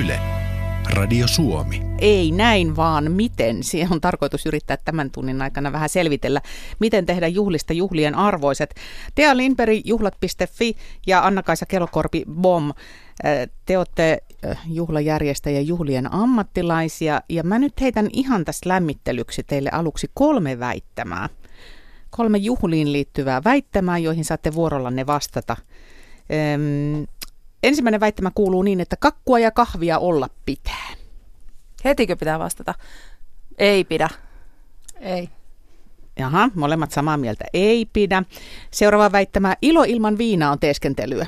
[0.00, 0.20] Yle.
[0.90, 1.82] Radio Suomi.
[1.98, 3.62] Ei näin, vaan miten.
[3.62, 6.40] Siihen on tarkoitus yrittää tämän tunnin aikana vähän selvitellä,
[6.80, 8.74] miten tehdä juhlista juhlien arvoiset.
[9.14, 10.76] Tea Lindberg, juhlat.fi
[11.06, 12.72] ja Anna-Kaisa Kelokorpi, BOM.
[13.66, 14.18] Te olette
[14.66, 21.28] juhlajärjestäjä juhlien ammattilaisia ja mä nyt heitän ihan tässä lämmittelyksi teille aluksi kolme väittämää.
[22.10, 25.56] Kolme juhliin liittyvää väittämää, joihin saatte vuorollanne vastata.
[27.64, 30.88] Ensimmäinen väittämä kuuluu niin, että kakkua ja kahvia olla pitää.
[31.84, 32.74] Hetikö pitää vastata?
[33.58, 34.08] Ei pidä.
[35.00, 35.28] Ei.
[36.18, 37.44] Jaha, molemmat samaa mieltä.
[37.52, 38.22] Ei pidä.
[38.70, 39.56] Seuraava väittämä.
[39.62, 41.26] Ilo ilman viinaa on teeskentelyä.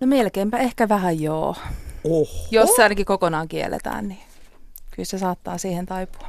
[0.00, 1.56] No melkeinpä ehkä vähän joo.
[2.04, 2.46] Oho.
[2.50, 4.20] Jos se ainakin kokonaan kielletään, niin
[4.90, 6.28] kyllä se saattaa siihen taipua.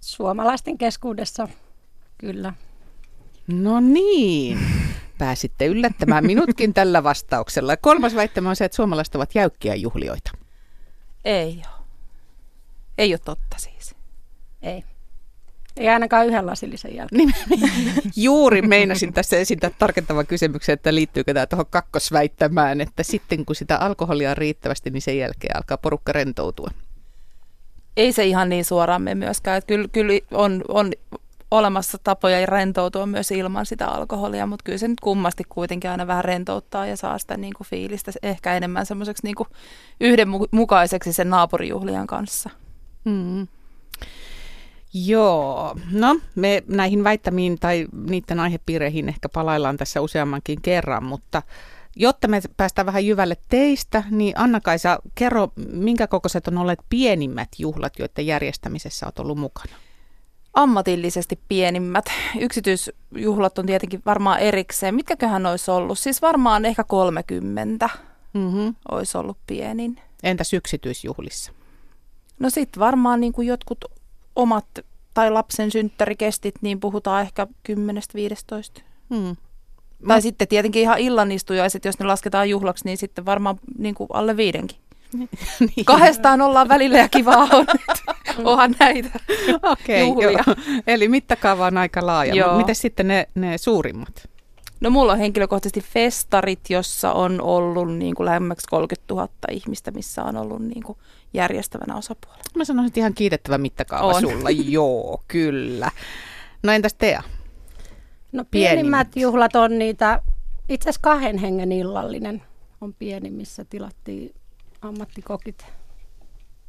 [0.00, 1.48] Suomalaisten keskuudessa
[2.18, 2.52] kyllä.
[3.46, 4.58] No niin
[5.22, 7.76] pääsitte yllättämään minutkin tällä vastauksella.
[7.76, 10.30] Kolmas väittämä on se, että suomalaiset ovat jäykkiä juhlioita.
[11.24, 11.84] Ei ole.
[12.98, 13.94] Ei ole totta siis.
[14.62, 14.84] Ei.
[15.76, 17.34] Ei ainakaan yhden lasillisen jälkeen.
[18.16, 23.76] Juuri meinasin tässä esittää tarkentavan kysymyksen, että liittyykö tämä tuohon kakkosväittämään, että sitten kun sitä
[23.76, 26.70] alkoholia on riittävästi, niin sen jälkeen alkaa porukka rentoutua.
[27.96, 29.58] Ei se ihan niin suoraan mene myöskään.
[29.58, 30.92] Että kyllä, kyllä on, on
[31.52, 36.24] olemassa tapoja rentoutua myös ilman sitä alkoholia, mutta kyllä se nyt kummasti kuitenkin aina vähän
[36.24, 39.34] rentouttaa ja saa sitä niin kuin fiilistä ehkä enemmän semmoiseksi niin
[40.00, 42.50] yhdenmukaiseksi sen naapurijuhlian kanssa.
[43.04, 43.46] Mm.
[44.94, 51.42] Joo, no me näihin väittämiin tai niiden aihepiireihin ehkä palaillaan tässä useammankin kerran, mutta
[51.96, 57.98] jotta me päästään vähän jyvälle teistä, niin Anna-Kaisa, kerro, minkä kokoiset on olleet pienimmät juhlat,
[57.98, 59.72] joiden järjestämisessä olet ollut mukana?
[60.54, 62.04] Ammatillisesti pienimmät.
[62.40, 64.94] Yksityisjuhlat on tietenkin varmaan erikseen.
[64.94, 65.98] Mitkäköhän olisi ollut?
[65.98, 67.88] Siis varmaan ehkä 30
[68.32, 68.74] mm-hmm.
[68.90, 70.00] olisi ollut pienin.
[70.22, 71.52] Entäs yksityisjuhlissa?
[72.38, 73.84] No sitten varmaan niin kuin jotkut
[74.36, 74.66] omat
[75.14, 78.82] tai lapsen synttärikestit, niin puhutaan ehkä 10-15.
[79.14, 79.36] Hmm.
[80.08, 80.22] Tai mm.
[80.22, 84.78] sitten tietenkin ihan illanistujaiset, jos ne lasketaan juhlaksi, niin sitten varmaan niin kuin alle viidenkin.
[85.60, 85.84] niin.
[85.84, 87.66] Kahdestaan ollaan välillä ja kivaa on.
[88.44, 89.20] Onhan näitä
[89.62, 90.44] okay, juhlia.
[90.86, 92.56] Eli mittakaava on aika laaja.
[92.56, 94.32] Miten sitten ne, ne suurimmat?
[94.80, 100.24] No mulla on henkilökohtaisesti festarit, jossa on ollut niin kuin lähemmäksi 30 000 ihmistä, missä
[100.24, 100.98] on ollut niin kuin
[101.34, 102.44] järjestävänä osapuolella.
[102.54, 104.20] Mä sanoisin, että ihan kiitettävä mittakaava on.
[104.20, 104.50] sulla.
[104.76, 105.90] Joo, kyllä.
[106.62, 107.22] No entäs Tea?
[108.32, 110.22] No pienimmät juhlat on niitä,
[110.68, 112.42] itse asiassa kahden hengen illallinen
[112.80, 114.34] on pieni, missä tilattiin
[114.82, 115.66] ammattikokit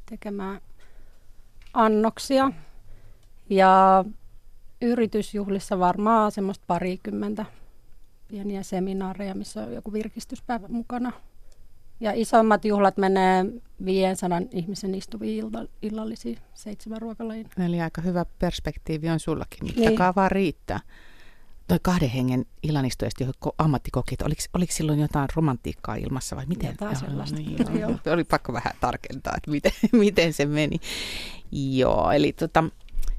[0.09, 0.61] tekemään
[1.73, 2.51] annoksia.
[3.49, 4.05] Ja
[4.81, 7.45] yritysjuhlissa varmaan semmoista parikymmentä
[8.27, 11.11] pieniä seminaareja, missä on joku virkistyspäivä mukana.
[11.99, 13.45] Ja isommat juhlat menee
[13.85, 15.45] 500 ihmisen istuviin
[15.81, 17.49] illallisiin seitsemän ruokalajin.
[17.65, 19.59] Eli aika hyvä perspektiivi on sullakin.
[19.65, 19.97] Niin.
[20.27, 20.79] riittää
[21.67, 26.69] toi kahden hengen illanistuesti, johon ammattikokit, oliko, oliko silloin jotain romantiikkaa ilmassa vai miten?
[26.69, 27.37] Jotain sellaista.
[27.37, 27.91] Niin, joo.
[28.13, 30.79] Oli pakko vähän tarkentaa, että miten, miten se meni.
[31.51, 32.63] Joo, eli tota,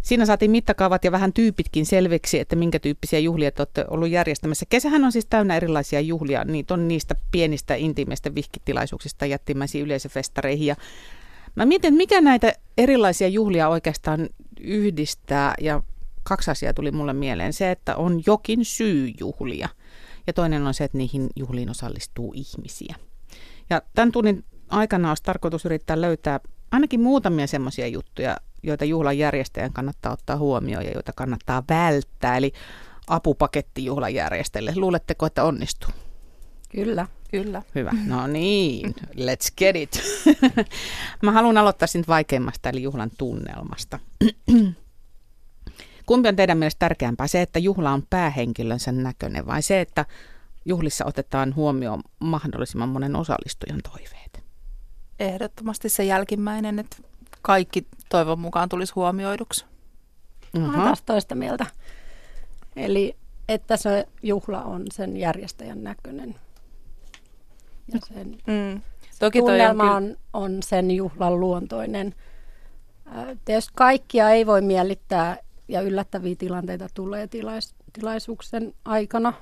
[0.02, 4.66] siinä saatiin mittakaavat ja vähän tyypitkin selviksi, että minkä tyyppisiä juhlia te olette ollut järjestämässä.
[4.68, 10.66] Kesähän on siis täynnä erilaisia juhlia, niitä on niistä pienistä intiimeistä vihkitilaisuuksista jättimäisiin yleisöfestareihin.
[10.66, 10.76] Ja
[11.54, 14.28] mä mietin, mikä näitä erilaisia juhlia oikeastaan
[14.60, 15.82] yhdistää ja
[16.24, 17.52] kaksi asiaa tuli mulle mieleen.
[17.52, 19.68] Se, että on jokin syy juhlia
[20.26, 22.94] ja toinen on se, että niihin juhliin osallistuu ihmisiä.
[23.70, 26.40] Ja tämän tunnin aikana olisi tarkoitus yrittää löytää
[26.70, 32.36] ainakin muutamia semmoisia juttuja, joita juhlan järjestäjän kannattaa ottaa huomioon ja joita kannattaa välttää.
[32.36, 32.52] Eli
[33.06, 34.72] apupaketti juhlan järjestäjille.
[34.76, 35.90] Luuletteko, että onnistuu?
[36.68, 37.06] Kyllä.
[37.30, 37.62] Kyllä.
[37.74, 37.92] Hyvä.
[38.06, 40.02] No niin, let's get it.
[41.22, 43.98] Mä haluan aloittaa siitä vaikeimmasta, eli juhlan tunnelmasta.
[46.06, 50.04] Kumpi on teidän mielestä tärkeämpää, se, että juhla on päähenkilönsä näköinen vai se, että
[50.64, 54.44] juhlissa otetaan huomioon mahdollisimman monen osallistujan toiveet?
[55.18, 56.96] Ehdottomasti se jälkimmäinen, että
[57.42, 59.64] kaikki toivon mukaan tulisi huomioiduksi.
[60.56, 60.76] Uh-huh.
[60.76, 61.66] Mä taas toista mieltä.
[62.76, 63.16] Eli
[63.48, 66.34] että se juhla on sen järjestäjän näköinen.
[67.92, 68.80] Ja sen mm.
[69.18, 72.14] Toki tunnelma on, on, on sen juhlan luontoinen.
[73.44, 75.36] Tietysti kaikkia ei voi miellyttää
[75.68, 79.32] ja yllättäviä tilanteita tulee tilais, tilaisuuksen aikana,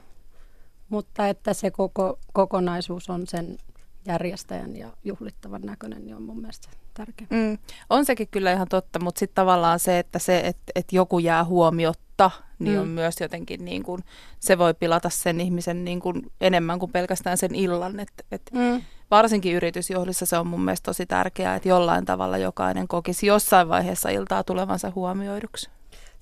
[0.89, 3.59] mutta että se koko, kokonaisuus on sen
[4.07, 7.27] järjestäjän ja juhlittavan näköinen, niin on mun mielestä tärkeä.
[7.31, 7.59] Mm,
[7.91, 11.45] on sekin kyllä ihan totta, mutta sitten tavallaan se, että se, että, että joku jää
[11.45, 12.81] huomiotta, niin mm.
[12.81, 14.05] on myös jotenkin niin kuin,
[14.41, 18.01] se voi pilata sen ihmisen niin kuin enemmän kuin pelkästään sen illan.
[18.01, 18.83] Että, että mm.
[19.11, 24.09] varsinkin yritysjuhlissa se on mun mielestä tosi tärkeää, että jollain tavalla jokainen kokisi jossain vaiheessa
[24.09, 25.71] iltaa tulevansa huomioiduksi.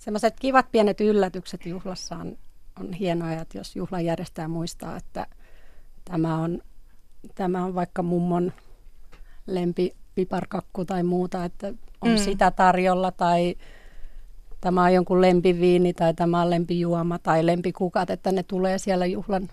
[0.01, 2.39] Semmoiset kivat pienet yllätykset juhlassa on,
[2.81, 5.27] on hienoja, että jos juhlan järjestää muistaa, että
[6.05, 6.63] tämä on,
[7.35, 8.53] tämä on vaikka mummon
[9.47, 12.17] lempi piparkakku tai muuta, että on mm.
[12.17, 13.55] sitä tarjolla tai
[14.61, 19.49] tämä on jonkun lempiviini tai tämä on lempijuoma tai lempikukat, että ne tulee siellä juhlan,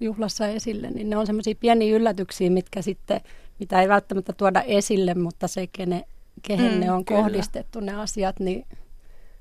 [0.00, 3.20] juhlassa esille, niin ne on semmoisia pieniä yllätyksiä, mitkä sitten,
[3.58, 6.04] mitä ei välttämättä tuoda esille, mutta se, kene,
[6.42, 7.20] kehen mm, ne on kyllä.
[7.22, 8.66] kohdistettu ne asiat, niin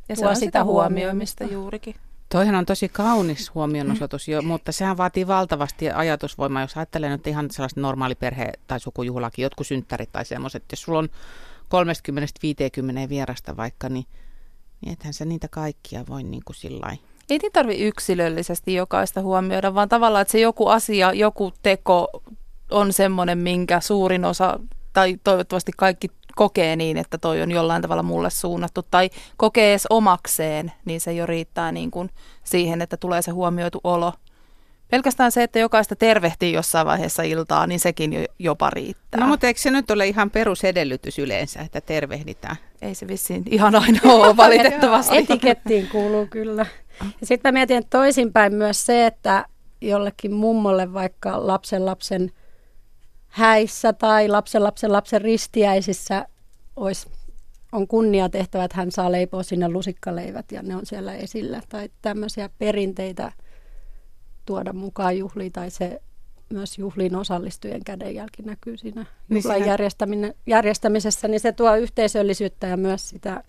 [0.09, 1.95] ja tuo sitä, sitä huomioimista juurikin.
[2.29, 7.51] Toihan on tosi kaunis huomionosoitus, jo, mutta sehän vaatii valtavasti ajatusvoimaa, jos ajattelee nyt ihan
[7.51, 10.63] sellaista normaali perhe- tai sukujuhlakin, jotkut synttärit tai semmoiset.
[10.71, 11.09] Jos sulla on
[13.05, 14.05] 30-50 vierasta vaikka, niin,
[14.81, 16.97] niin ethän sä niitä kaikkia voi niin kuin sillä
[17.29, 22.21] Ei niin tarvi yksilöllisesti jokaista huomioida, vaan tavallaan, että se joku asia, joku teko
[22.71, 24.59] on semmoinen, minkä suurin osa
[24.93, 29.87] tai toivottavasti kaikki kokee niin, että toi on jollain tavalla mulle suunnattu tai kokee edes
[29.89, 32.09] omakseen, niin se jo riittää niin kuin
[32.43, 34.13] siihen, että tulee se huomioitu olo.
[34.91, 39.21] Pelkästään se, että jokaista tervehtii jossain vaiheessa iltaa, niin sekin jo, jopa riittää.
[39.21, 42.55] No mutta eikö se nyt ole ihan perusedellytys yleensä, että tervehditään?
[42.81, 45.17] Ei se vissiin ihan aina ole valitettavasti.
[45.17, 46.65] Etikettiin kuuluu kyllä.
[47.21, 49.45] Ja sitten mä mietin että toisinpäin myös se, että
[49.81, 52.31] jollekin mummolle vaikka lapsen lapsen
[53.29, 56.25] häissä tai lapsen lapsen lapsen ristiäisissä
[56.75, 57.09] olisi,
[57.71, 61.61] on kunnia tehtävä, että hän saa leipoa sinne lusikkaleivät ja ne on siellä esillä.
[61.69, 63.31] Tai tämmöisiä perinteitä
[64.45, 66.01] tuoda mukaan juhliin tai se
[66.53, 72.77] myös juhliin osallistujien kädenjälki näkyy siinä niin juhlan niin järjestämisessä, niin se tuo yhteisöllisyyttä ja
[72.77, 73.43] myös sitä,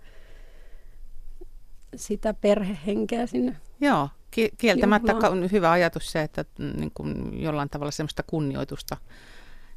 [1.95, 3.57] sitä perhehenkeä sinne.
[3.79, 4.09] Joo,
[4.57, 8.97] kieltämättä on hyvä ajatus se, että mm, niin kuin jollain tavalla semmoista kunnioitusta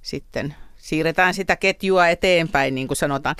[0.04, 3.36] sitten siirretään sitä ketjua eteenpäin, niin kuin sanotaan.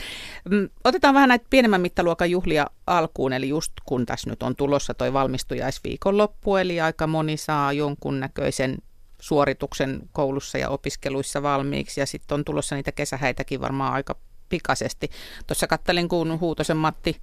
[0.51, 4.95] Mm, otetaan vähän näitä pienemmän mittaluokan juhlia alkuun, eli just kun tässä nyt on tulossa
[4.95, 8.79] toi valmistujaisviikonloppu, eli aika moni saa jonkunnäköisen
[9.21, 14.17] suorituksen koulussa ja opiskeluissa valmiiksi, ja sitten on tulossa niitä kesähäitäkin varmaan aika
[14.49, 15.11] pikaisesti.
[15.47, 17.17] Tuossa kattelin, kun Huutosen Matti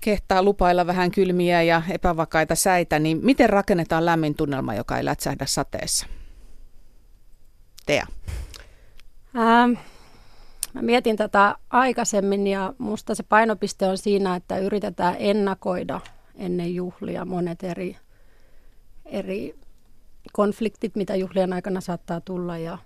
[0.00, 5.46] kehtaa lupailla vähän kylmiä ja epävakaita säitä, niin miten rakennetaan lämmin tunnelma, joka ei lätsähdä
[5.46, 6.06] sateessa?
[7.86, 8.06] Tea?
[9.36, 9.72] Ähm,
[10.72, 16.00] mä mietin tätä aikaisemmin ja musta se painopiste on siinä, että yritetään ennakoida
[16.34, 17.96] ennen juhlia monet eri,
[19.04, 19.54] eri
[20.32, 22.78] konfliktit, mitä juhlien aikana saattaa tulla ja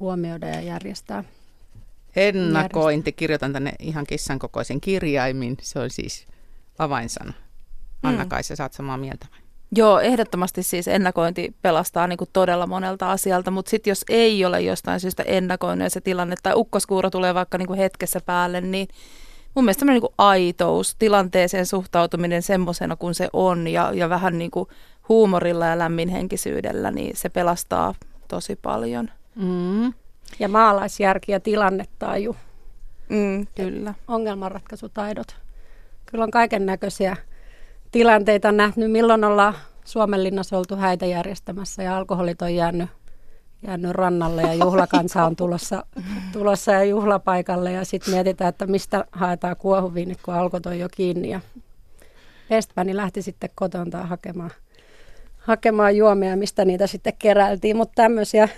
[0.00, 1.24] huomioida ja järjestää.
[2.16, 6.26] Ennakointi, kirjoitan tänne ihan kissan kokoisen kirjaimin, se on siis
[6.78, 7.32] avainsana.
[8.02, 8.56] Anna-Kaisa, mm.
[8.56, 9.45] saat samaa mieltä vai?
[9.74, 14.60] Joo, ehdottomasti siis ennakointi pelastaa niin kuin todella monelta asialta, mutta sitten jos ei ole
[14.60, 18.88] jostain syystä ennakoinut se tilanne tai ukkoskuuro tulee vaikka niin kuin hetkessä päälle, niin
[19.54, 24.50] mun mielestä niin kuin aitous, tilanteeseen suhtautuminen semmoisena kuin se on ja, ja vähän niin
[24.50, 24.68] kuin
[25.08, 27.94] huumorilla ja lämminhenkisyydellä, niin se pelastaa
[28.28, 29.10] tosi paljon.
[29.34, 29.92] Mm.
[30.38, 32.36] Ja maalaisjärki ja tilannetaju.
[33.08, 33.94] Mm, kyllä.
[34.08, 35.36] Ongelmanratkaisutaidot.
[36.06, 37.16] Kyllä on kaiken näköisiä
[37.96, 39.54] tilanteita nähnyt, milloin ollaan
[39.84, 42.88] Suomenlinnassa oltu häitä järjestämässä ja alkoholit on jäänyt,
[43.66, 45.86] jäänyt rannalle ja juhlakansa on tulossa,
[46.32, 51.30] tulossa ja juhlapaikalle ja sitten mietitään, että mistä haetaan kuohuviinit, kun alkot on jo kiinni
[51.30, 51.40] ja
[52.50, 54.50] Westmani lähti sitten kotontaan hakemaan,
[55.38, 58.48] hakemaan juomia, mistä niitä sitten keräiltiin, mutta tämmöisiä,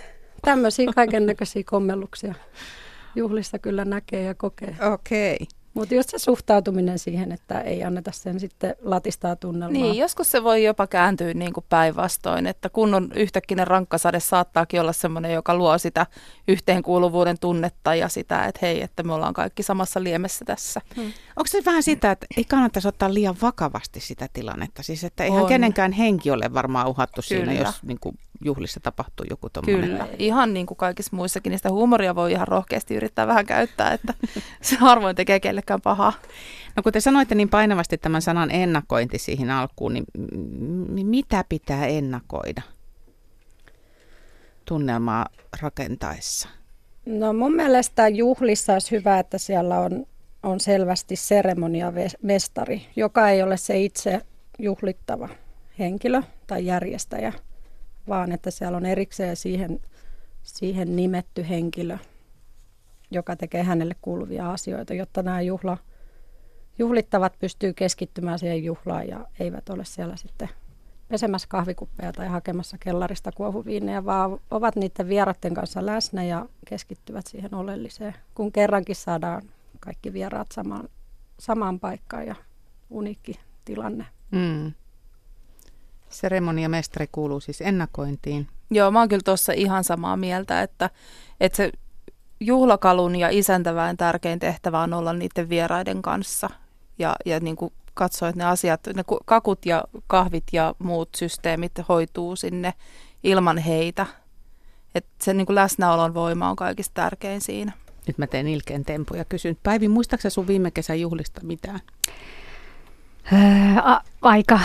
[0.41, 2.35] tämmöisiä kaiken näköisiä kommelluksia
[3.15, 4.75] juhlissa kyllä näkee ja kokee.
[4.93, 5.35] Okei.
[5.35, 5.58] Okay.
[5.73, 9.81] Mutta just se suhtautuminen siihen, että ei anneta sen sitten latistaa tunnelmaa.
[9.81, 14.93] Niin, joskus se voi jopa kääntyä niin kuin päinvastoin, että kunnon yhtäkkinen rankkasade saattaakin olla
[14.93, 16.05] sellainen, joka luo sitä
[16.47, 20.81] yhteenkuuluvuuden tunnetta ja sitä, että hei, että me ollaan kaikki samassa liemessä tässä.
[20.95, 21.05] Hmm.
[21.35, 24.83] Onko se vähän sitä, että ei kannattaisi ottaa liian vakavasti sitä tilannetta?
[24.83, 25.49] Siis että eihän on.
[25.49, 27.45] kenenkään henki ole varmaan uhattu Kyllä.
[27.45, 29.89] siinä, jos niin kuin juhlissa tapahtuu joku tuommoinen.
[29.89, 33.93] Kyllä, ihan niin kuin kaikissa muissakin, niin sitä huumoria voi ihan rohkeasti yrittää vähän käyttää,
[33.93, 34.13] että
[34.61, 36.13] se harvoin tekee kellekään pahaa.
[36.75, 40.05] No kun te sanoitte niin painavasti tämän sanan ennakointi siihen alkuun, niin
[41.07, 42.61] mitä pitää ennakoida
[44.65, 45.25] tunnelmaa
[45.61, 46.49] rakentaessa?
[47.05, 50.05] No mun mielestä juhlissa olisi hyvä, että siellä on,
[50.43, 54.21] on selvästi seremoniamestari, joka ei ole se itse
[54.59, 55.29] juhlittava
[55.79, 57.33] henkilö tai järjestäjä–
[58.09, 59.79] vaan että siellä on erikseen siihen,
[60.43, 61.97] siihen nimetty henkilö,
[63.11, 65.77] joka tekee hänelle kuuluvia asioita, jotta nämä juhla,
[66.79, 70.49] juhlittavat pystyy keskittymään siihen juhlaan ja eivät ole siellä sitten
[71.09, 77.55] pesemässä kahvikuppeja tai hakemassa kellarista kuohuviinejä, vaan ovat niiden vieraiden kanssa läsnä ja keskittyvät siihen
[77.55, 79.41] oleelliseen, kun kerrankin saadaan
[79.79, 80.89] kaikki vieraat samaan,
[81.39, 82.35] samaan paikkaan ja
[82.89, 84.05] uniikki tilanne.
[84.31, 84.73] Mm.
[86.09, 88.47] Seremoniamestari kuuluu siis ennakointiin.
[88.71, 90.89] Joo, mä oon kyllä tuossa ihan samaa mieltä, että,
[91.39, 91.71] että se
[92.39, 96.49] juhlakalun ja isäntävään tärkein tehtävä on olla niiden vieraiden kanssa
[96.99, 101.71] ja, ja niin kuin katsoa, että ne asiat, ne kakut ja kahvit ja muut systeemit
[101.89, 102.73] hoituu sinne
[103.23, 104.05] ilman heitä.
[104.95, 107.71] Että se niin kuin läsnäolon voima on kaikista tärkein siinä.
[108.07, 111.79] Nyt mä teen ilkeen tempu ja kysyn, Päivi, muistaaksä sun viime kesän juhlista mitään?
[113.33, 113.39] Öö,
[114.21, 114.59] aika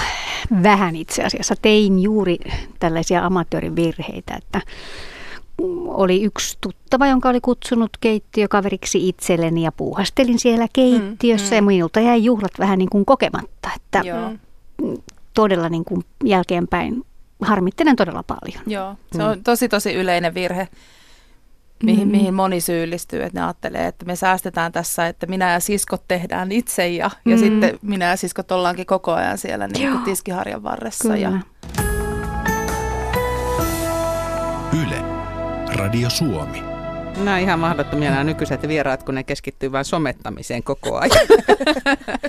[0.62, 1.54] vähän itse asiassa.
[1.62, 2.38] Tein juuri
[2.78, 4.60] tällaisia amatöörivirheitä, että
[5.86, 11.56] oli yksi tuttava, jonka oli kutsunut keittiökaveriksi itselleni ja puuhastelin siellä keittiössä mm, mm.
[11.56, 14.32] ja minulta jäi juhlat vähän niin kuin kokematta, että Joo.
[15.34, 17.02] todella niin kuin jälkeenpäin
[17.40, 18.62] harmittelen todella paljon.
[18.66, 20.68] Joo, se on tosi tosi yleinen virhe,
[21.84, 22.12] mihin, mm.
[22.12, 26.52] mihin moni syyllistyy, että ne ajattelee, että me säästetään tässä, että minä ja siskot tehdään
[26.52, 27.32] itse ja, mm.
[27.32, 31.04] ja sitten minä ja siskot ollaankin koko ajan siellä niin kuin tiskiharjan varressa.
[31.04, 31.16] Kyllä.
[31.16, 31.30] Ja...
[34.82, 35.02] Yle.
[35.76, 36.73] Radio Suomi.
[37.16, 41.26] Nämä on ihan mahdottomia nämä nykyiset vieraat, kun ne keskittyy vain somettamiseen koko ajan.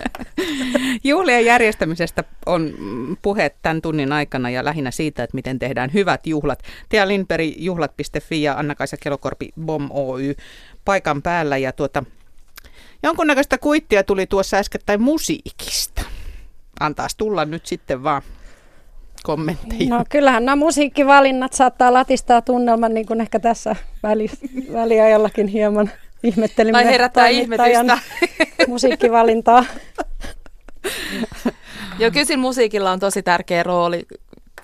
[1.03, 2.73] Juhlien järjestämisestä on
[3.21, 6.63] puhe tämän tunnin aikana ja lähinnä siitä, että miten tehdään hyvät juhlat.
[6.89, 10.35] Tia Lindberg, juhlat.fi ja Anna-Kaisa Kelokorpi, BOM Oy
[10.85, 11.57] paikan päällä.
[11.57, 12.03] Ja tuota,
[13.03, 16.01] jonkunnäköistä kuittia tuli tuossa äskettäin musiikista.
[16.79, 18.21] Antaas tulla nyt sitten vaan
[19.25, 19.89] kommentteja?
[19.89, 24.29] No kyllähän nämä musiikkivalinnat saattaa latistaa tunnelman, niin kuin ehkä tässä väli,
[24.73, 25.91] väliajallakin hieman
[26.23, 26.83] ihmettelimme.
[26.83, 27.97] Tai herättää ihmetystä.
[28.67, 29.65] musiikkivalintaa.
[31.99, 34.05] Joo, kyllä musiikilla on tosi tärkeä rooli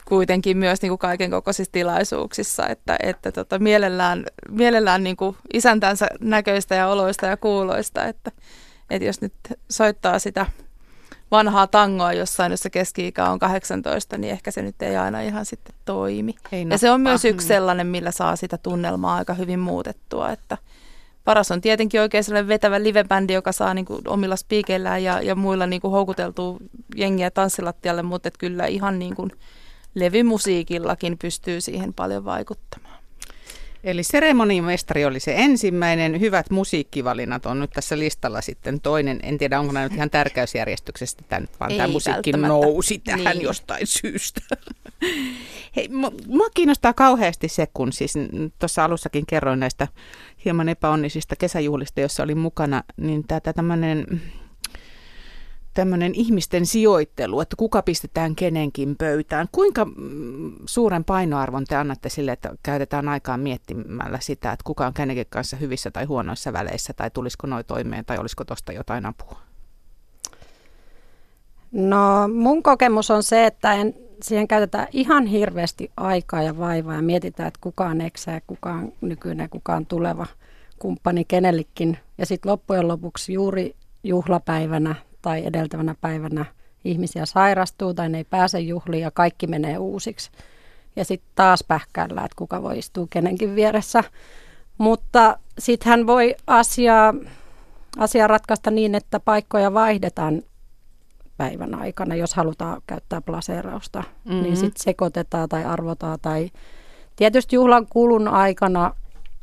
[0.05, 6.07] kuitenkin myös niin kuin kaiken kokoisissa tilaisuuksissa, että, että tota, mielellään, mielellään niin kuin isäntänsä
[6.19, 8.31] näköistä ja oloista ja kuuloista, että,
[8.89, 9.33] että jos nyt
[9.69, 10.45] soittaa sitä
[11.31, 15.75] vanhaa tangoa jossain, jossa keski-ikä on 18, niin ehkä se nyt ei aina ihan sitten
[15.85, 16.35] toimi.
[16.51, 20.57] Ei ja se on myös yksi sellainen, millä saa sitä tunnelmaa aika hyvin muutettua, että
[21.23, 25.35] paras on tietenkin oikein sellainen vetävä livebändi, joka saa niin kuin omilla spiikeillään ja, ja
[25.35, 26.57] muilla niin kuin houkuteltua
[26.95, 29.31] jengiä tanssilattialle, mutta että kyllä ihan niin kuin
[29.95, 32.80] levymusiikillakin pystyy siihen paljon vaikuttamaan.
[33.83, 36.19] Eli seremonimestari oli se ensimmäinen.
[36.19, 39.19] Hyvät musiikkivalinnat on nyt tässä listalla sitten toinen.
[39.23, 43.37] En tiedä, onko nämä nyt ihan tärkeysjärjestyksestä, tämä nyt vaan Ei tämä musiikki nousi tähän
[43.37, 43.41] niin.
[43.41, 44.41] jostain syystä.
[45.75, 45.89] Hei,
[46.27, 48.13] mua kiinnostaa kauheasti se, kun siis
[48.59, 49.87] tuossa alussakin kerroin näistä
[50.45, 54.21] hieman epäonnisista kesäjuhlista, jossa oli mukana, niin tämä tämmöinen
[55.73, 59.47] tämmöinen ihmisten sijoittelu, että kuka pistetään kenenkin pöytään.
[59.51, 64.93] Kuinka mm, suuren painoarvon te annatte sille, että käytetään aikaa miettimällä sitä, että kuka on
[64.93, 69.37] kenenkin kanssa hyvissä tai huonoissa väleissä, tai tulisiko noin toimeen, tai olisiko tuosta jotain apua?
[71.71, 77.01] No mun kokemus on se, että en, siihen käytetään ihan hirveästi aikaa ja vaivaa ja
[77.01, 80.25] mietitään, että kuka on eksä kuka on nykyinen, kuka on tuleva
[80.79, 81.97] kumppani kenellekin.
[82.17, 86.45] Ja sitten loppujen lopuksi juuri juhlapäivänä tai edeltävänä päivänä
[86.85, 90.31] ihmisiä sairastuu tai ne ei pääse juhliin ja kaikki menee uusiksi.
[90.95, 94.03] Ja sitten taas pähkällä, että kuka voi istua kenenkin vieressä.
[94.77, 97.13] Mutta sitten hän voi asiaa,
[97.97, 100.41] asiaa ratkaista niin, että paikkoja vaihdetaan
[101.37, 103.99] päivän aikana, jos halutaan käyttää plaseerausta.
[103.99, 104.43] Niin mm-hmm.
[104.43, 106.19] Niin sitten sekoitetaan tai arvotaan.
[106.21, 106.51] Tai
[107.15, 108.95] tietysti juhlan kulun aikana,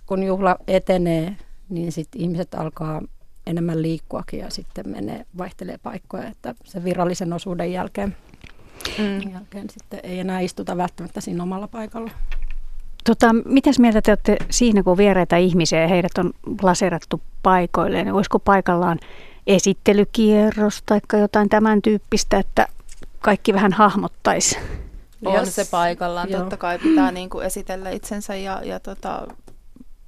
[0.07, 1.37] kun juhla etenee,
[1.69, 3.03] niin sitten ihmiset alkaa
[3.49, 8.17] enemmän liikkuakin ja sitten menee, vaihtelee paikkoja, että se virallisen osuuden jälkeen,
[8.99, 9.33] mm.
[9.33, 12.11] jälkeen sitten ei enää istuta välttämättä siinä omalla paikalla.
[13.05, 18.15] Tota, mitäs mieltä te olette siinä, kun vieraita ihmisiä ja heidät on laserattu paikoilleen, niin
[18.15, 18.99] olisiko paikallaan
[19.47, 22.69] esittelykierros tai jotain tämän tyyppistä, että
[23.21, 24.59] kaikki vähän hahmottaisi?
[25.25, 26.41] On se paikallaan, Joo.
[26.41, 29.27] totta kai pitää niin kuin esitellä itsensä ja, ja tota,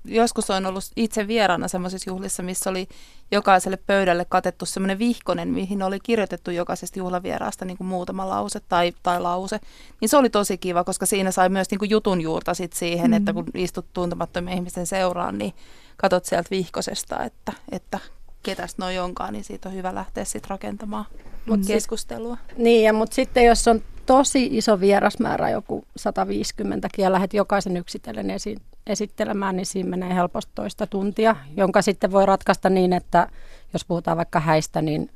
[0.05, 2.89] joskus on ollut itse vieraana semmoisissa juhlissa, missä oli
[3.31, 8.93] jokaiselle pöydälle katettu semmoinen vihkonen, mihin oli kirjoitettu jokaisesta juhlavieraasta niin kuin muutama lause tai,
[9.03, 9.61] tai lause.
[10.01, 13.11] Niin se oli tosi kiva, koska siinä sai myös niin kuin jutun juurta sit siihen,
[13.11, 13.17] mm.
[13.17, 15.55] että kun istut tuntemattomien ihmisten seuraan, niin
[15.97, 17.99] katot sieltä vihkosesta, että, että
[18.43, 21.05] ketäs noi onkaan, niin siitä on hyvä lähteä sitten rakentamaan
[21.47, 22.37] Mut keskustelua.
[22.49, 27.77] Sit, niin, ja, mutta sitten jos on tosi iso vierasmäärä, joku 150 ja lähdet jokaisen
[27.77, 33.29] yksitellen esi- esittelemään, niin siinä menee helposti toista tuntia, jonka sitten voi ratkaista niin, että
[33.73, 35.11] jos puhutaan vaikka häistä, niin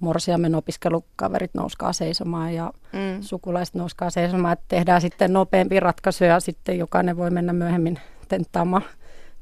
[0.00, 3.22] morsiamen opiskelukaverit nouskaa seisomaan ja mm.
[3.22, 8.82] sukulaiset nouskaa seisomaan, että tehdään sitten nopeampi ratkaisu ja sitten jokainen voi mennä myöhemmin tenttaamaan,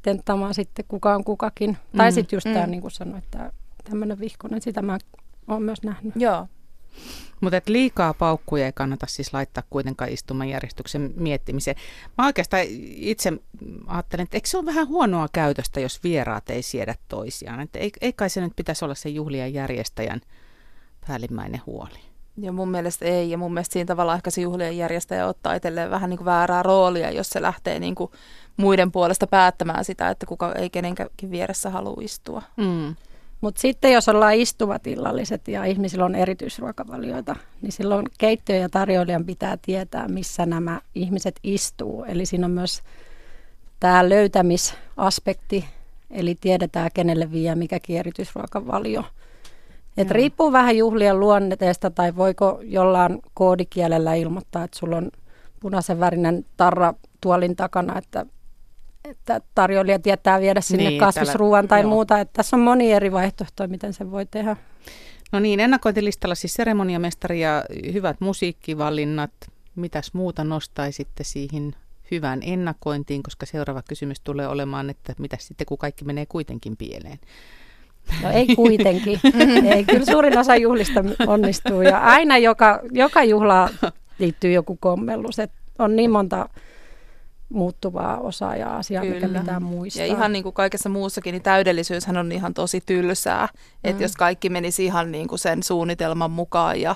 [0.02, 1.70] tenttaamaan sitten kuka on kukakin.
[1.70, 1.96] Mm.
[1.96, 2.52] Tai sitten just mm.
[2.52, 3.52] tämä, niin kuin sanoin, että
[3.84, 4.98] tämmöinen vihkonen, sitä mä
[5.48, 6.14] oon myös nähnyt.
[6.16, 6.46] Joo.
[7.40, 11.76] Mutta liikaa paukkuja ei kannata siis laittaa kuitenkaan istumajärjestyksen miettimiseen.
[12.18, 12.64] Mä oikeastaan
[12.96, 13.32] itse
[13.86, 17.60] ajattelen, että eikö se ole vähän huonoa käytöstä, jos vieraat ei siedä toisiaan.
[17.60, 20.20] Että ei, ei kai se nyt pitäisi olla se juhlien järjestäjän
[21.06, 21.98] päällimmäinen huoli.
[22.36, 25.90] Ja mun mielestä ei, ja mun mielestä siinä tavallaan ehkä se juhlien järjestäjä ottaa itselleen
[25.90, 28.10] vähän niin kuin väärää roolia, jos se lähtee niin kuin
[28.56, 32.42] muiden puolesta päättämään sitä, että kuka ei kenenkin vieressä halua istua.
[32.56, 32.96] Mm.
[33.42, 39.24] Mutta sitten jos ollaan istuvat illalliset ja ihmisillä on erityisruokavalioita, niin silloin keittiö ja tarjoilijan
[39.24, 42.04] pitää tietää, missä nämä ihmiset istuu.
[42.04, 42.82] Eli siinä on myös
[43.80, 45.64] tämä löytämisaspekti,
[46.10, 49.04] eli tiedetään kenelle vie mikäkin erityisruokavalio.
[49.96, 55.10] Et riippuu vähän juhlien luonteesta tai voiko jollain koodikielellä ilmoittaa, että sulla on
[55.60, 58.26] punaisen värinen tarra tuolin takana, että
[59.04, 61.90] että tarjoilija tietää viedä sinne niin, kasvisruuan tai joo.
[61.90, 62.20] muuta.
[62.20, 64.56] Että tässä on moni eri vaihtoehtoja, miten se voi tehdä.
[65.32, 69.30] No niin, ennakointilistalla siis seremoniamestari ja hyvät musiikkivalinnat.
[69.76, 71.74] Mitäs muuta nostaisitte siihen
[72.10, 77.18] hyvään ennakointiin, koska seuraava kysymys tulee olemaan, että mitä sitten kun kaikki menee kuitenkin pieleen?
[78.22, 79.20] No ei kuitenkin.
[79.74, 83.68] ei, kyllä suurin osa juhlista onnistuu ja aina joka, joka juhla
[84.18, 85.38] liittyy joku kommellus.
[85.38, 86.48] Et on niin monta
[87.52, 89.28] muuttuvaa osaa ja asiaa, Kyllä.
[89.28, 90.06] mikä pitää muistaa.
[90.06, 93.46] Ja ihan niin kuin kaikessa muussakin, niin täydellisyyshän on ihan tosi tylsää.
[93.52, 93.90] Mm.
[93.90, 96.94] Että jos kaikki menisi ihan niin kuin sen suunnitelman mukaan ja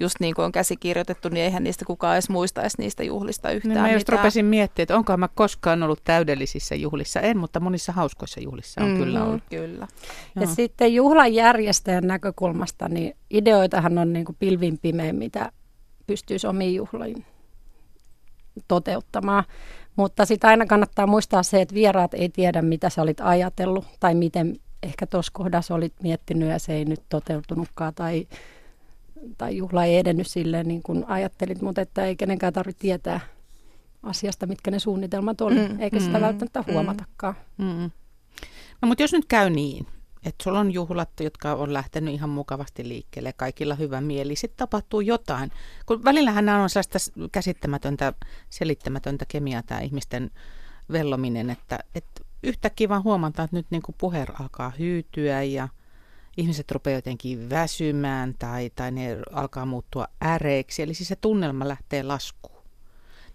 [0.00, 3.82] just niin kuin on käsikirjoitettu, niin eihän niistä kukaan edes muistaisi niistä juhlista yhtään niin
[3.82, 4.18] mä just mitään.
[4.18, 7.20] rupesin miettimään, että onko mä koskaan ollut täydellisissä juhlissa.
[7.20, 9.42] En, mutta monissa hauskoissa juhlissa on mm, kyllä ollut.
[9.50, 9.88] Kyllä.
[10.36, 10.54] Ja Joo.
[10.54, 15.52] sitten juhlan järjestäjän näkökulmasta, niin ideoitahan on niin kuin pilvin pimeä, mitä
[16.06, 17.24] pystyisi omiin juhliin
[18.68, 19.44] toteuttamaan.
[19.98, 24.14] Mutta sitten aina kannattaa muistaa se, että vieraat ei tiedä, mitä sä olit ajatellut tai
[24.14, 28.28] miten ehkä tuossa kohdassa olit miettinyt ja se ei nyt toteutunutkaan tai,
[29.38, 33.20] tai juhla ei edennyt silleen niin kuin ajattelit, mutta että ei kenenkään tarvitse tietää
[34.02, 37.34] asiasta, mitkä ne suunnitelmat oli, mm, eikä sitä mm, välttämättä mm, huomatakaan.
[37.56, 37.90] Mm.
[38.82, 39.86] No mutta jos nyt käy niin,
[40.28, 45.00] että sulla on juhlat, jotka on lähtenyt ihan mukavasti liikkeelle, kaikilla hyvä mieli, sitten tapahtuu
[45.00, 45.52] jotain.
[45.86, 46.98] Kun välillähän nämä on sellaista
[47.32, 48.12] käsittämätöntä,
[48.50, 50.30] selittämätöntä kemiaa tämä ihmisten
[50.92, 53.96] vellominen, että, että yhtäkkiä vaan huomataan, että nyt niin kuin
[54.40, 55.68] alkaa hyytyä ja
[56.36, 60.82] ihmiset rupeaa jotenkin väsymään tai, tai ne alkaa muuttua äreiksi.
[60.82, 62.64] Eli siis se tunnelma lähtee laskuun.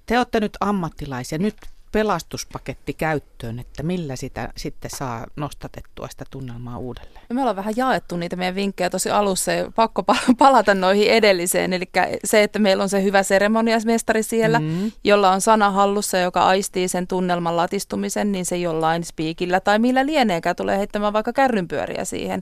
[0.05, 1.37] Te olette nyt ammattilaisia.
[1.37, 1.55] Nyt
[1.93, 7.25] pelastuspaketti käyttöön, että millä sitä sitten saa nostatettua sitä tunnelmaa uudelleen?
[7.33, 10.03] Me ollaan vähän jaettu niitä meidän vinkkejä tosi alussa ja pakko
[10.37, 11.73] palata noihin edelliseen.
[11.73, 11.85] Eli
[12.23, 14.91] se, että meillä on se hyvä seremoniasmestari siellä, mm-hmm.
[15.03, 20.05] jolla on sana hallussa, joka aistii sen tunnelman latistumisen, niin se jollain spiikillä tai millä
[20.05, 22.41] lieneekään tulee heittämään vaikka kärrynpyöriä siihen,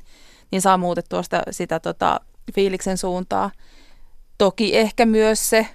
[0.51, 2.19] niin saa muutettua sitä, sitä tota,
[2.53, 3.51] fiiliksen suuntaa.
[4.37, 5.67] Toki ehkä myös se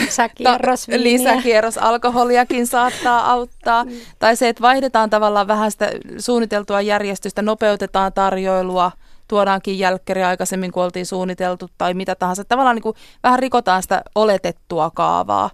[0.00, 3.84] Lisäkierros, lisäkierros alkoholiakin saattaa auttaa.
[3.84, 3.90] Mm.
[4.18, 8.92] Tai se, että vaihdetaan tavallaan vähän sitä suunniteltua järjestystä, nopeutetaan tarjoilua,
[9.28, 12.44] tuodaankin jälkkäri aikaisemmin kuin oltiin suunniteltu tai mitä tahansa.
[12.44, 15.50] Tavallaan niin kuin vähän rikotaan sitä oletettua kaavaa.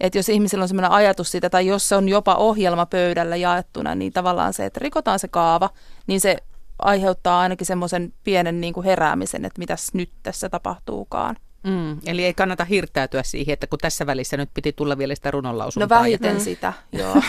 [0.00, 3.94] Että jos ihmisillä on sellainen ajatus siitä, tai jos se on jopa ohjelma pöydällä jaettuna,
[3.94, 5.70] niin tavallaan se, että rikotaan se kaava,
[6.06, 6.36] niin se
[6.78, 11.36] aiheuttaa ainakin semmoisen pienen niin kuin heräämisen, että mitäs nyt tässä tapahtuukaan.
[11.66, 15.30] Mm, eli ei kannata hirtäytyä siihen, että kun tässä välissä nyt piti tulla vielä sitä
[15.30, 15.98] runonlausuntaa.
[15.98, 16.40] No vähiten ja...
[16.40, 17.14] sitä, joo.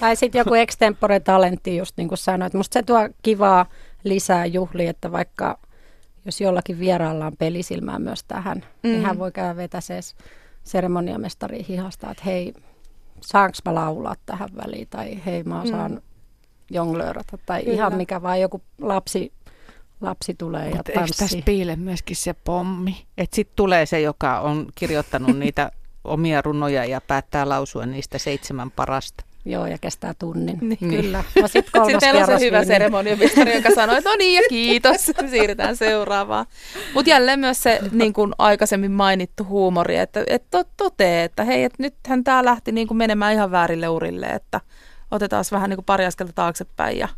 [0.00, 2.54] tai sitten joku extempore talentti, just niin kuin sanoit.
[2.54, 3.66] Musta se tuo kivaa
[4.04, 5.58] lisää juhli, että vaikka
[6.24, 8.90] jos jollakin vieraalla on pelisilmää myös tähän, mm.
[8.90, 9.20] niin hän mm.
[9.20, 10.00] voi käydä vetä se
[10.64, 12.54] seremoniamestari hihasta, että hei,
[13.20, 16.00] saanko mä laulaa tähän väliin, tai hei, mä osaan mm.
[16.70, 17.74] jonglöörata, tai Kyllä.
[17.74, 19.32] ihan mikä vaan joku lapsi
[20.00, 21.18] lapsi tulee ja tanssii.
[21.18, 23.06] tässä piile myöskin se pommi?
[23.18, 25.72] Että sitten tulee se, joka on kirjoittanut niitä
[26.04, 29.24] omia runoja ja päättää lausua niistä seitsemän parasta.
[29.44, 30.58] Joo, ja kestää tunnin.
[30.60, 30.78] Niin.
[30.78, 31.24] Kyllä.
[31.40, 35.76] No sit sitten on se hyvä seremoniamestari, joka sanoo, että no niin ja kiitos, siirrytään
[35.76, 36.46] seuraavaan.
[36.94, 41.82] Mutta jälleen myös se niin kuin aikaisemmin mainittu huumori, että, että totee, että hei, että
[41.82, 44.60] nythän tämä lähti niin kuin menemään ihan väärille urille, että
[45.10, 47.08] otetaan vähän niin kuin pari askelta taaksepäin ja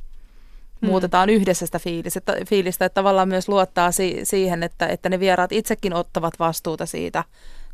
[0.80, 0.86] mm.
[0.86, 5.52] muutetaan yhdessä sitä fiilistä, fiilistä että tavallaan myös luottaa si- siihen, että, että ne vieraat
[5.52, 7.24] itsekin ottavat vastuuta siitä,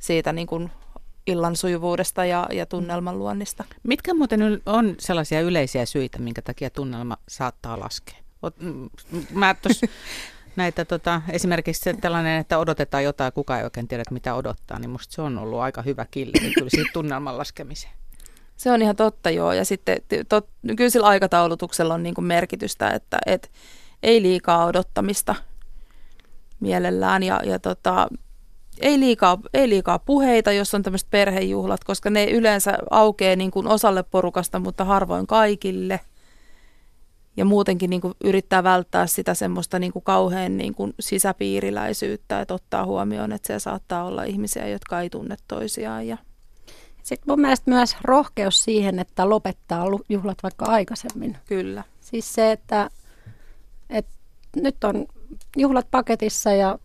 [0.01, 0.71] siitä niin kuin
[1.27, 3.65] illan sujuvuudesta ja, ja tunnelman luonnista.
[3.83, 8.17] Mitkä muuten on sellaisia yleisiä syitä, minkä takia tunnelma saattaa laskea?
[9.31, 9.81] Mä tos,
[10.57, 15.15] näitä tota, esimerkiksi tällainen, että odotetaan jotain, kuka ei oikein tiedä, mitä odottaa, niin musta
[15.15, 17.93] se on ollut aika hyvä killi kyllä siitä tunnelman laskemiseen.
[18.57, 19.53] Se on ihan totta, joo.
[19.53, 19.97] Ja sitten
[20.29, 23.51] tot, kyllä sillä aikataulutuksella on niin kuin merkitystä, että et,
[24.03, 25.35] ei liikaa odottamista
[26.61, 27.23] mielellään.
[27.23, 28.09] Ja, ja tota,
[28.81, 33.67] ei liikaa, ei liikaa puheita, jos on tämmöiset perhejuhlat, koska ne yleensä aukeaa niin kuin
[33.67, 36.01] osalle porukasta, mutta harvoin kaikille.
[37.37, 42.55] Ja muutenkin niin kuin yrittää välttää sitä semmoista niin kuin kauhean niin kuin sisäpiiriläisyyttä, että
[42.55, 46.07] ottaa huomioon, että siellä saattaa olla ihmisiä, jotka ei tunne toisiaan.
[46.07, 46.19] Ja...
[47.07, 51.37] Sitten mun mielestä myös rohkeus siihen, että lopettaa juhlat vaikka aikaisemmin.
[51.49, 51.85] Kyllä.
[52.01, 52.91] Siis se, että,
[53.91, 54.13] että
[54.57, 55.07] nyt on
[55.57, 56.79] juhlat paketissa ja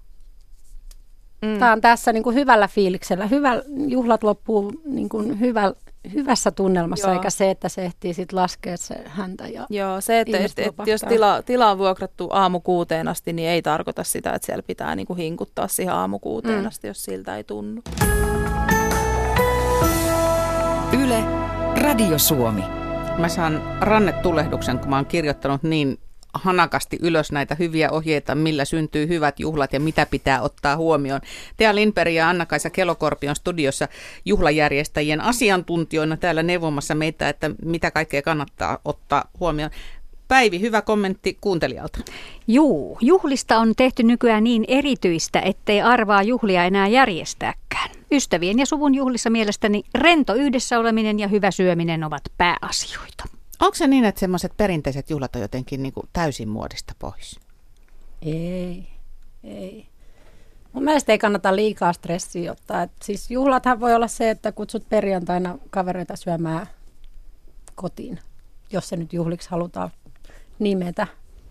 [1.41, 1.59] Mm.
[1.59, 3.27] Tämä on tässä niin kuin hyvällä fiiliksellä.
[3.27, 5.73] Hyvä, juhlat loppuu niin kuin hyvä,
[6.13, 7.13] hyvässä tunnelmassa, Joo.
[7.13, 9.47] eikä se, että se ehtii sitten laskea se häntä.
[9.47, 13.49] Ja Joo, se, että et, et, jos tila, tila on vuokrattu aamu kuuteen asti, niin
[13.49, 16.67] ei tarkoita sitä, että siellä pitää niin kuin hinkuttaa siihen aamu kuuteen mm.
[16.67, 17.81] asti, jos siltä ei tunnu.
[21.11, 21.23] Yle,
[21.81, 22.63] Radio Suomi.
[23.17, 25.97] Mä saan rannetulehduksen, kun mä oon kirjoittanut niin
[26.33, 31.21] hanakasti ylös näitä hyviä ohjeita, millä syntyy hyvät juhlat ja mitä pitää ottaa huomioon.
[31.57, 33.87] Tea Lindberg ja Anna-Kaisa Kelokorpi on studiossa
[34.25, 39.71] juhlajärjestäjien asiantuntijoina täällä neuvomassa meitä, että mitä kaikkea kannattaa ottaa huomioon.
[40.31, 41.99] Päivi, hyvä kommentti kuuntelijalta.
[42.47, 47.89] Juu, juhlista on tehty nykyään niin erityistä, ettei arvaa juhlia enää järjestääkään.
[48.11, 53.23] Ystävien ja suvun juhlissa mielestäni rento yhdessä oleminen ja hyvä syöminen ovat pääasioita.
[53.59, 57.39] Onko se niin, että semmoiset perinteiset juhlat on jotenkin niin kuin täysin muodista pois?
[58.21, 58.87] Ei,
[59.43, 59.87] ei.
[60.73, 62.81] Mun mielestä ei kannata liikaa stressiä ottaa.
[62.81, 66.67] Et siis juhlathan voi olla se, että kutsut perjantaina kavereita syömään
[67.75, 68.19] kotiin,
[68.71, 69.91] jos se nyt juhliksi halutaan
[70.61, 71.07] nimetä.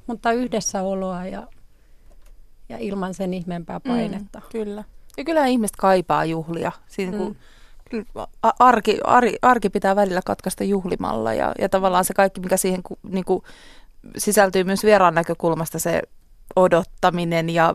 [0.07, 1.46] Mutta yhdessä oloa ja,
[2.68, 4.38] ja ilman sen ihmeempää mm, painetta.
[4.38, 4.85] Mm, kyllä.
[5.16, 6.73] Ja kyllä ihmiset kaipaa juhlia.
[6.88, 7.18] Siinä, mm.
[7.18, 7.37] kun
[8.59, 13.25] arki, arki, arki pitää välillä katkaista juhlimalla ja, ja tavallaan se kaikki, mikä siihen niin
[13.25, 13.42] kuin,
[14.16, 16.03] sisältyy myös vieraan näkökulmasta, se
[16.57, 17.75] odottaminen ja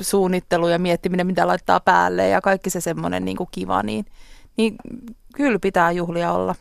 [0.00, 4.04] suunnittelu ja miettiminen, mitä laittaa päälle ja kaikki se semmoinen niin kiva, niin,
[4.56, 4.76] niin
[5.34, 6.54] kyllä pitää juhlia olla.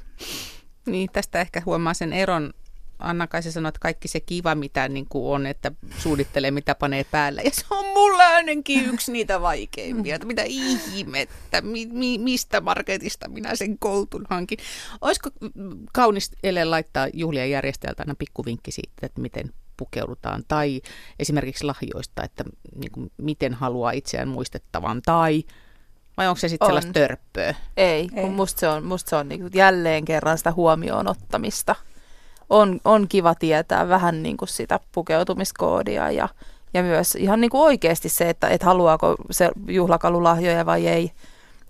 [0.86, 2.54] Niin, tästä ehkä huomaa sen eron
[3.02, 7.04] Anna kai sanoi, että kaikki se kiva, mitä niin kuin on, että suunnittelee, mitä panee
[7.04, 7.42] päälle.
[7.42, 10.16] Ja se on mulla ainakin yksi niitä vaikeimpia.
[10.16, 14.60] Että mitä ihmettä, mi, mi, mistä marketista minä sen koutun hankin.
[15.02, 15.30] Olisiko
[15.94, 20.82] kaunis ele laittaa juhlia järjestäjältä aina pikkuvinkki siitä, että miten pukeudutaan, tai
[21.20, 22.44] esimerkiksi lahjoista, että
[22.76, 25.44] niin kuin, miten haluaa itseään muistettavan, tai
[26.18, 27.56] vai onko se sitten sellaista törppöä?
[27.78, 28.10] Ei, Ei.
[28.10, 31.76] kun musta se on, musta se on niin jälleen kerran sitä huomioon ottamista
[32.52, 36.30] on, on kiva tietää vähän niin kuin sitä pukeutumiskoodia ja,
[36.74, 41.12] ja myös ihan niin kuin oikeasti se, että et haluaako se juhlakalu lahjoja vai ei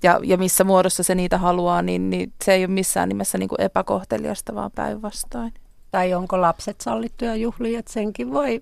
[0.04, 3.50] ja, ja missä muodossa se niitä haluaa, niin, niin se ei ole missään nimessä niin
[3.50, 5.54] kuin epäkohteliasta, vaan päinvastoin.
[5.92, 8.62] Tai onko lapset sallittuja juhlia, että senkin voi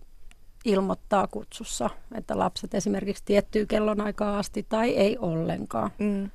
[0.66, 5.92] ilmoittaa kutsussa, että lapset esimerkiksi tiettyy kellonaikaa asti tai ei ollenkaan.
[5.98, 6.30] Mm.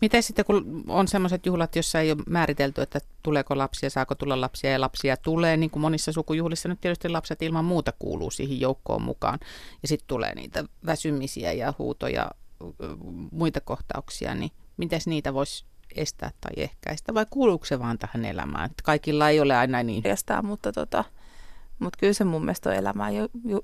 [0.00, 4.40] Miten sitten, kun on sellaiset juhlat, joissa ei ole määritelty, että tuleeko lapsia, saako tulla
[4.40, 8.60] lapsia ja lapsia tulee, niin kuin monissa sukujuhlissa nyt tietysti lapset ilman muuta kuuluu siihen
[8.60, 9.38] joukkoon mukaan.
[9.82, 12.30] Ja sitten tulee niitä väsymisiä ja huutoja,
[13.30, 18.70] muita kohtauksia, niin miten niitä voisi estää tai ehkäistä vai kuuluuko se vaan tähän elämään?
[18.70, 20.06] Että kaikilla ei ole aina niin.
[20.06, 21.04] Estää, mutta, tota,
[21.78, 23.08] mutta kyllä se mun mielestä on elämää.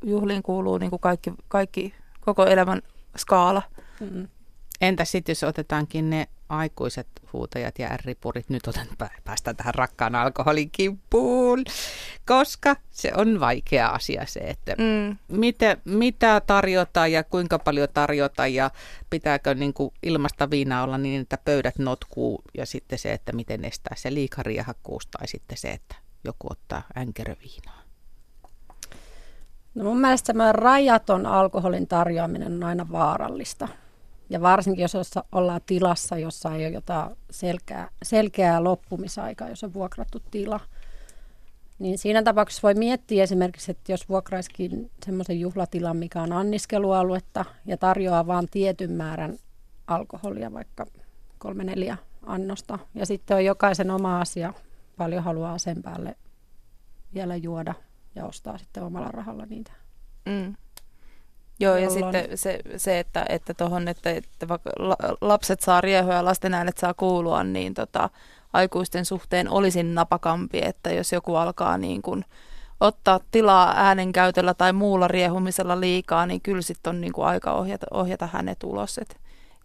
[0.05, 2.83] Juhliin kuuluu niin kuin kaikki, kaikki, koko elämän
[3.18, 3.62] skaala.
[4.01, 4.29] Mm.
[4.83, 8.87] Entä sitten, jos otetaankin ne aikuiset huutajat ja ärripurit, nyt otan,
[9.25, 11.64] päästään tähän rakkaan alkoholin kimppuun,
[12.27, 15.16] koska se on vaikea asia se, että mm.
[15.29, 18.71] mitä, mitä tarjota ja kuinka paljon tarjota ja
[19.11, 23.64] pitääkö niin kuin ilmasta viinaa olla niin, että pöydät notkuu ja sitten se, että miten
[23.64, 27.83] estää se liikariahakkuus tai sitten se, että joku ottaa änkäröviinaa.
[29.75, 33.68] No mun mielestä tämä rajaton alkoholin tarjoaminen on aina vaarallista.
[34.33, 34.95] Ja varsinkin, jos
[35.33, 40.61] ollaan tilassa, jossa ei ole jotain selkeää, selkeää loppumisaikaa, jos on vuokrattu tila,
[41.79, 47.77] niin siinä tapauksessa voi miettiä esimerkiksi, että jos vuokraisikin semmoisen juhlatilan, mikä on anniskelualuetta ja
[47.77, 49.38] tarjoaa vain tietyn määrän
[49.87, 50.87] alkoholia, vaikka
[51.38, 52.79] kolme neljä annosta.
[52.95, 54.55] Ja sitten on jokaisen oma asia,
[54.97, 56.16] paljon haluaa sen päälle
[57.14, 57.75] vielä juoda
[58.14, 59.73] ja ostaa sitten omalla rahalla niitä.
[60.27, 60.55] Mm.
[61.62, 64.46] Joo, ja sitten se, se että, että, tohon, että, että
[65.20, 68.11] lapset saa riehoja ja lasten äänet saa kuulua, niin tota,
[68.53, 72.25] aikuisten suhteen olisin napakampi, että jos joku alkaa niin kuin
[72.81, 77.87] ottaa tilaa äänenkäytöllä tai muulla riehumisella liikaa, niin kyllä sitten on niin kuin aika ohjata,
[77.90, 78.98] ohjata hänet ulos.
[78.98, 79.16] Et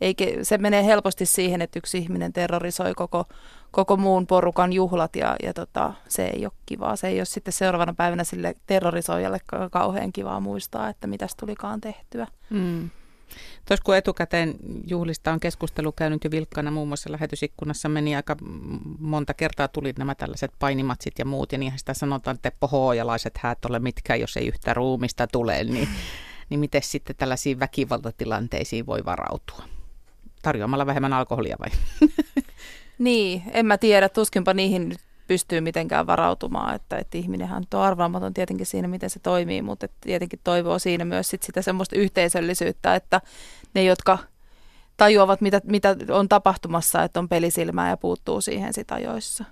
[0.02, 3.26] eikä, se menee helposti siihen, että yksi ihminen terrorisoi koko,
[3.72, 6.96] koko muun porukan juhlat ja, ja tota, se ei ole kivaa.
[6.96, 9.40] Se ei ole sitten seuraavana päivänä sille terrorisoijalle
[9.72, 12.28] kauhean kivaa muistaa, että mitäs tulikaan tehtyä.
[12.50, 12.90] Mm.
[13.66, 14.56] Tuossa kun etukäteen
[14.88, 18.36] juhlista on keskustelu käynyt jo vilkkana, muun muassa lähetysikkunassa meni aika
[19.00, 23.66] monta kertaa tuli nämä tällaiset painimatsit ja muut, ja niinhän sitä sanotaan, että pohoojalaiset häät
[23.66, 25.90] ole mitkä, jos ei yhtä ruumista tule, niin,
[26.50, 29.77] niin miten sitten tällaisiin väkivaltatilanteisiin voi varautua?
[30.48, 31.70] Tarjoamalla vähemmän alkoholia vai?
[32.98, 38.34] Niin, en mä tiedä, tuskinpa niihin nyt pystyy mitenkään varautumaan, että, että ihminenhän on arvaamaton
[38.34, 42.96] tietenkin siinä, miten se toimii, mutta että tietenkin toivoo siinä myös sit sitä semmoista yhteisöllisyyttä,
[42.96, 43.22] että
[43.74, 44.18] ne, jotka
[44.98, 49.46] tajuavat, mitä, mitä on tapahtumassa, että on pelisilmää ja puuttuu siihen sitä ajoissa.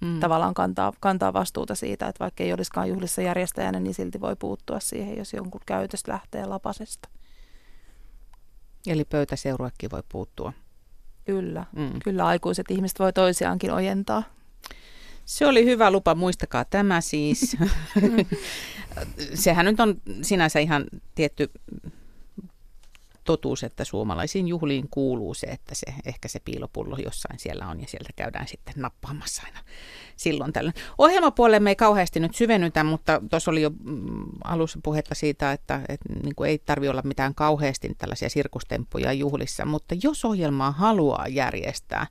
[0.00, 0.20] Mm.
[0.20, 4.80] Tavallaan kantaa, kantaa vastuuta siitä, että vaikka ei olisikaan juhlissa järjestäjänä, niin silti voi puuttua
[4.80, 7.08] siihen, jos jonkun käytös lähtee lapasesta.
[8.86, 10.52] Eli pöytäseuruekin voi puuttua.
[11.24, 11.90] Kyllä, mm.
[12.04, 14.22] kyllä aikuiset ihmiset voi toisiaankin ojentaa.
[15.24, 17.56] Se oli hyvä lupa, muistakaa tämä siis.
[19.34, 21.50] Sehän nyt on sinänsä ihan tietty
[23.24, 27.86] totuus, että suomalaisiin juhliin kuuluu se, että se, ehkä se piilopullo jossain siellä on ja
[27.88, 29.58] sieltä käydään sitten nappaamassa aina
[30.16, 30.74] silloin tällöin.
[30.98, 35.80] Ohjelmapuolelle me ei kauheasti nyt syvennytä, mutta tuossa oli jo mm, alussa puhetta siitä, että,
[35.88, 41.28] että niin kuin ei tarvitse olla mitään kauheasti tällaisia sirkustemppuja juhlissa, mutta jos ohjelmaa haluaa
[41.28, 42.06] järjestää,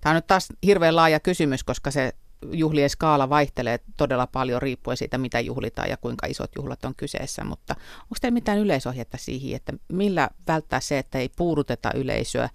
[0.00, 2.12] tämä on nyt taas hirveän laaja kysymys, koska se
[2.50, 7.44] juhlien skaala vaihtelee todella paljon riippuen siitä, mitä juhlitaan ja kuinka isot juhlat on kyseessä,
[7.44, 12.48] mutta onko teillä mitään yleisohjetta siihen, että millä välttää se, että ei puuduteta yleisöä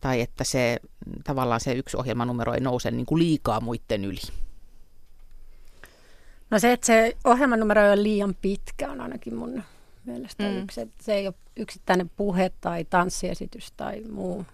[0.00, 0.80] tai että se
[1.24, 4.20] tavallaan se yksi ohjelmanumero ei nouse niin kuin liikaa muiden yli?
[6.50, 9.62] No se, että se ohjelmanumero ei ole liian pitkä on ainakin mun
[10.04, 10.62] mielestä mm.
[10.62, 10.80] yksi.
[10.80, 14.46] Että se ei ole yksittäinen puhe tai tanssiesitys tai muu.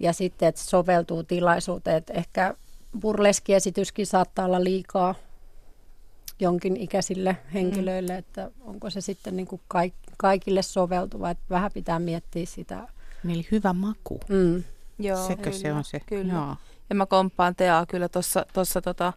[0.00, 2.54] Ja sitten, että se soveltuu tilaisuuteen, että ehkä
[3.00, 5.14] burleskiesityskin saattaa olla liikaa
[6.40, 8.18] jonkin ikäisille henkilöille, mm.
[8.18, 12.88] että onko se sitten niin kuin kaik, kaikille soveltuva, että vähän pitää miettiä sitä.
[13.24, 14.20] Eli hyvä maku.
[14.28, 14.64] Mm.
[14.98, 16.00] Joo, Sekö kyllä, se on se?
[16.06, 16.32] Kyllä.
[16.32, 16.56] Joo.
[16.90, 18.08] Ja mä komppaan Teaa kyllä
[18.52, 19.12] tuossa tota,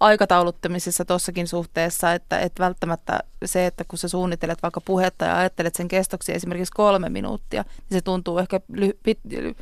[0.00, 5.74] aikatauluttamisessa tuossakin suhteessa, että et välttämättä se, että kun sä suunnittelet vaikka puhetta ja ajattelet
[5.74, 9.54] sen kestoksi esimerkiksi kolme minuuttia, niin se tuntuu ehkä ly- pit-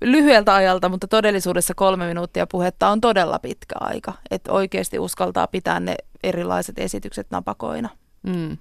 [0.00, 4.12] lyhyeltä ajalta, mutta todellisuudessa kolme minuuttia puhetta on todella pitkä aika.
[4.30, 7.88] Että oikeasti uskaltaa pitää ne erilaiset esitykset napakoina.
[8.22, 8.56] Mm.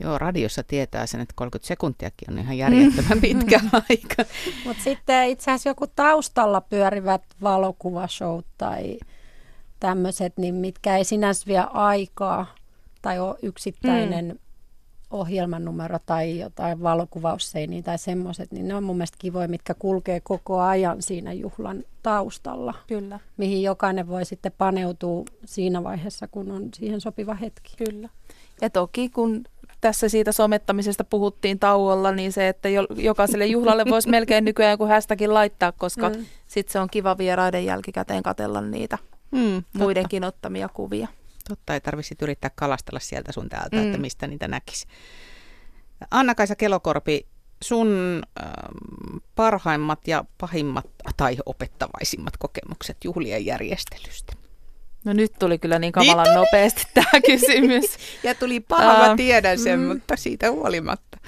[0.00, 3.20] Joo, radiossa tietää sen, että 30 sekuntiakin on ihan järjettömän mm.
[3.20, 4.24] pitkä aika.
[4.64, 8.98] Mutta sitten itse asiassa joku taustalla pyörivät valokuvashow tai
[9.80, 12.54] tämmöiset, niin mitkä ei sinänsä vie aikaa
[13.02, 14.49] tai ole yksittäinen mm
[15.10, 20.60] ohjelmanumero tai jotain valokuvausseiniä tai semmoiset, niin ne on mun mielestä kivoja, mitkä kulkee koko
[20.60, 22.74] ajan siinä juhlan taustalla.
[22.86, 23.20] Kyllä.
[23.36, 27.76] Mihin jokainen voi sitten paneutua siinä vaiheessa, kun on siihen sopiva hetki.
[27.84, 28.08] Kyllä.
[28.60, 29.44] Ja toki kun
[29.80, 35.34] tässä siitä somettamisesta puhuttiin tauolla, niin se, että jokaiselle juhlalle voisi melkein nykyään joku hästäkin
[35.34, 36.24] laittaa, koska mm.
[36.46, 38.98] sitten se on kiva vieraiden jälkikäteen katella niitä
[39.30, 41.08] mm, muidenkin ottamia kuvia.
[41.50, 43.86] Totta, ei tarvitse yrittää kalastella sieltä sun täältä, mm.
[43.86, 44.86] että mistä niitä näkisi.
[46.10, 47.26] Anna-Kaisa Kelokorpi,
[47.62, 48.50] sun äh,
[49.34, 50.86] parhaimmat ja pahimmat
[51.16, 54.32] tai opettavaisimmat kokemukset juhlien järjestelystä?
[55.04, 57.96] No nyt tuli kyllä niin kamalan niin nopeasti tämä kysymys.
[58.22, 59.86] ja tuli paha, mä tiedän sen, mm.
[59.86, 61.18] mutta siitä huolimatta.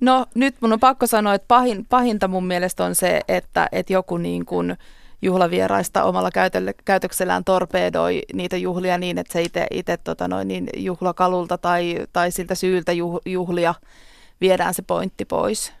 [0.00, 3.92] No nyt mun on pakko sanoa, että pahin, pahinta mun mielestä on se, että, että
[3.92, 4.76] joku niin kuin,
[5.24, 11.58] juhlavieraista omalla käytölle, käytöksellään torpedoi niitä juhlia niin, että se itse tota noin, niin juhlakalulta
[11.58, 12.92] tai, tai siltä syyltä
[13.26, 13.74] juhlia
[14.40, 15.72] viedään se pointti pois.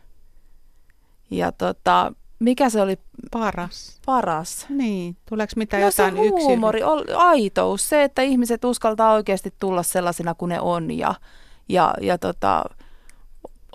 [1.30, 2.98] Ja tota, mikä se oli
[3.30, 4.00] paras?
[4.06, 4.66] Paras.
[4.68, 7.16] Niin, tuleeko mitään no jotain se huumori, yksilö?
[7.16, 11.14] aitous, se, että ihmiset uskaltaa oikeasti tulla sellaisina kuin ne on ja,
[11.68, 12.64] ja, ja tota,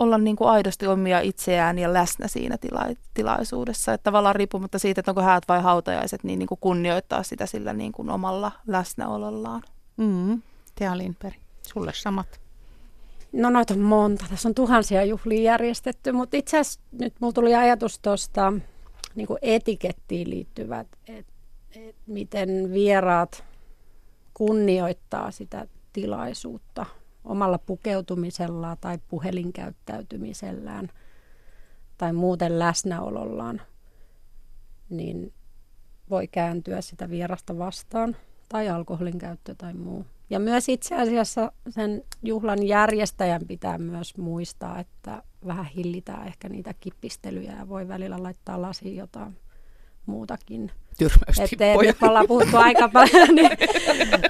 [0.00, 3.92] olla niin kuin aidosti omia itseään ja läsnä siinä tila- tilaisuudessa.
[3.92, 7.72] Että tavallaan riippumatta siitä, että onko häät vai hautajaiset, niin, niin kuin kunnioittaa sitä sillä
[7.72, 9.62] niin kuin omalla läsnäolollaan.
[9.96, 10.42] Mm.
[10.74, 12.40] Tea Lindberg, sulle samat.
[13.32, 14.24] No noita on monta.
[14.30, 18.52] Tässä on tuhansia juhlia järjestetty, mutta itse asiassa nyt mulla tuli ajatus tuosta
[19.14, 21.32] niin etikettiin liittyvät, että
[21.76, 23.44] et miten vieraat
[24.34, 26.86] kunnioittaa sitä tilaisuutta–
[27.30, 30.88] omalla pukeutumisellaan tai puhelinkäyttäytymisellään
[31.98, 33.62] tai muuten läsnäolollaan,
[34.90, 35.32] niin
[36.10, 38.16] voi kääntyä sitä vierasta vastaan
[38.48, 40.06] tai alkoholin käyttö tai muu.
[40.30, 46.74] Ja myös itse asiassa sen juhlan järjestäjän pitää myös muistaa, että vähän hillitään ehkä niitä
[46.80, 49.36] kippistelyjä ja voi välillä laittaa lasiin jotain
[50.06, 50.70] muutakin.
[51.40, 53.50] Että nyt me ollaan puhuttu aika paljon, niin,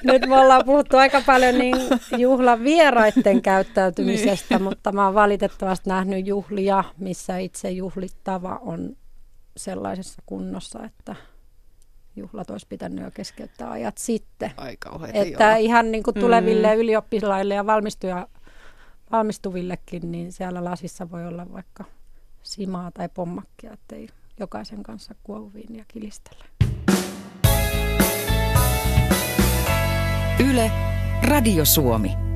[0.02, 1.76] nyt me ollaan puhuttu aika paljon niin
[2.18, 4.62] juhlan vieraiden käyttäytymisestä, niin.
[4.62, 8.96] mutta mä oon valitettavasti nähnyt juhlia, missä itse juhlittava on
[9.56, 11.16] sellaisessa kunnossa, että
[12.16, 14.50] juhlat olisi pitänyt jo keskeyttää ajat sitten.
[14.56, 15.56] Aika Että joo.
[15.58, 16.80] ihan niin kuin tuleville mm.
[16.80, 18.28] ylioppilaille ja valmistuja,
[19.12, 21.84] valmistuvillekin, niin siellä lasissa voi olla vaikka
[22.42, 24.08] simaa tai pommakkia, ettei
[24.40, 26.44] jokaisen kanssa kuohuviin ja kilistellä.
[30.50, 30.70] Yle,
[31.22, 32.29] Radio Suomi.